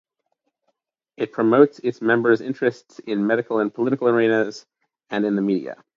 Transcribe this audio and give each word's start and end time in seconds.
It 1.15 1.31
promotes 1.31 1.77
its 1.77 2.01
members' 2.01 2.41
interests 2.41 2.97
in 3.05 3.27
medical 3.27 3.59
and 3.59 3.71
political 3.71 4.07
arenas, 4.07 4.65
and 5.11 5.23
in 5.27 5.35
the 5.35 5.43
media. 5.43 5.75